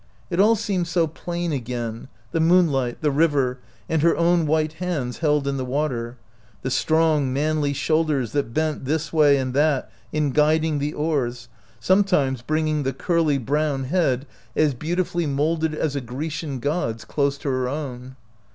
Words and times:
It 0.31 0.39
all 0.39 0.55
seemed 0.55 0.87
so 0.87 1.05
plain 1.05 1.51
again— 1.51 2.07
the 2.31 2.39
moonlight, 2.39 3.01
the 3.03 3.11
river, 3.11 3.59
and 3.87 4.01
her 4.01 4.17
own 4.17 4.47
white 4.47 4.73
hands 4.81 5.19
held 5.19 5.47
in 5.47 5.57
the 5.57 5.63
water; 5.63 6.17
the 6.63 6.71
strong, 6.71 7.31
manly 7.31 7.71
shoulders 7.71 8.31
that 8.31 8.51
bent 8.51 8.85
this 8.85 9.13
way 9.13 9.37
and 9.37 9.53
that 9.53 9.91
in 10.11 10.31
guiding 10.31 10.79
the 10.79 10.95
oars, 10.95 11.49
sometimes 11.79 12.41
bringing 12.41 12.81
the 12.81 12.89
75 12.89 12.91
OUT 12.91 12.93
OF 12.93 12.97
BOHEMIA 13.05 13.21
curly 13.21 13.37
brown 13.37 13.83
head, 13.83 14.27
as 14.55 14.73
beautifully 14.73 15.27
molded 15.27 15.75
as 15.75 15.95
a 15.95 16.01
Grecian 16.01 16.57
god's, 16.57 17.05
close 17.05 17.37
to 17.37 17.49
her 17.49 17.69
own. 17.69 18.15